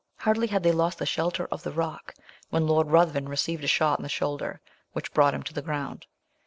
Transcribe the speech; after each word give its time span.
Hardly 0.21 0.47
had 0.47 0.63
they 0.63 0.71
lost 0.71 0.97
the 0.97 1.05
shelter 1.05 1.45
of 1.51 1.61
the 1.61 1.69
rock, 1.71 2.15
when 2.49 2.65
Lord 2.65 2.87
Ruthven 2.87 3.29
received 3.29 3.63
a 3.63 3.67
shot 3.67 3.99
in 3.99 4.01
the 4.01 4.09
shoulder, 4.09 4.59
which 4.93 5.13
brought 5.13 5.35
him 5.35 5.43
to 5.43 5.53
the 5.53 5.61
ground. 5.61 6.07